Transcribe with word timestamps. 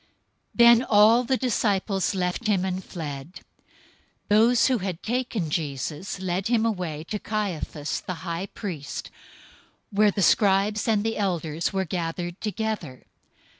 Then 0.55 0.81
all 0.83 1.23
the 1.23 1.37
disciples 1.37 2.15
left 2.15 2.47
him, 2.47 2.65
and 2.65 2.83
fled. 2.83 3.41
026:057 4.29 4.29
Those 4.29 4.65
who 4.65 4.77
had 4.79 5.03
taken 5.03 5.51
Jesus 5.51 6.19
led 6.19 6.47
him 6.47 6.65
away 6.65 7.03
to 7.03 7.19
Caiaphas 7.19 8.01
the 8.01 8.15
high 8.25 8.47
priest, 8.47 9.11
where 9.91 10.09
the 10.09 10.23
scribes 10.23 10.87
and 10.87 11.03
the 11.03 11.17
elders 11.17 11.71
were 11.71 11.85
gathered 11.85 12.41
together. 12.41 13.03